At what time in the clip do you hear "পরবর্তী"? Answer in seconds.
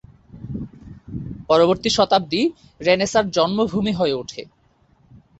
1.49-1.89